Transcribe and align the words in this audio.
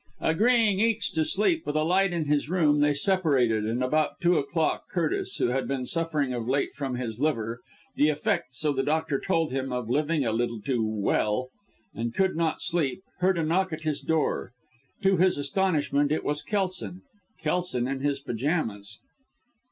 Agreeing 0.21 0.79
each 0.79 1.11
to 1.11 1.23
sleep 1.23 1.63
with 1.63 1.75
a 1.75 1.83
light 1.83 2.11
in 2.11 2.25
his 2.25 2.49
room, 2.49 2.79
they 2.79 2.91
separated, 2.95 3.65
and 3.67 3.83
at 3.83 3.85
about 3.85 4.19
two 4.19 4.35
o'clock 4.39 4.89
Curtis, 4.89 5.35
who 5.37 5.49
had 5.49 5.67
been 5.67 5.85
suffering 5.85 6.33
of 6.33 6.47
late 6.49 6.73
from 6.73 6.95
his 6.95 7.19
liver 7.19 7.61
the 7.95 8.09
effect, 8.09 8.55
so 8.55 8.73
the 8.73 8.81
doctor 8.81 9.19
told 9.19 9.51
him, 9.51 9.71
of 9.71 9.91
living 9.91 10.25
a 10.25 10.31
little 10.31 10.59
too 10.59 10.83
well 10.83 11.49
and 11.93 12.15
could 12.15 12.35
not 12.35 12.63
sleep, 12.63 13.03
heard 13.19 13.37
a 13.37 13.43
knock 13.43 13.71
at 13.71 13.81
his 13.81 14.01
door. 14.01 14.53
To 15.03 15.17
his 15.17 15.37
astonishment 15.37 16.11
it 16.11 16.23
was 16.23 16.41
Kelson 16.41 17.03
Kelson, 17.39 17.87
in 17.87 17.99
his 17.99 18.19
pyjamas. 18.19 18.97